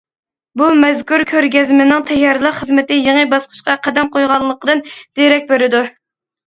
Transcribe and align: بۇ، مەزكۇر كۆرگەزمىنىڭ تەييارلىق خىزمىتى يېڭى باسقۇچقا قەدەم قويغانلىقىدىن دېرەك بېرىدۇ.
بۇ، 0.61 0.69
مەزكۇر 0.83 1.23
كۆرگەزمىنىڭ 1.31 2.07
تەييارلىق 2.13 2.57
خىزمىتى 2.63 2.99
يېڭى 3.09 3.29
باسقۇچقا 3.35 3.79
قەدەم 3.85 4.13
قويغانلىقىدىن 4.19 4.87
دېرەك 5.01 5.49
بېرىدۇ. 5.55 5.89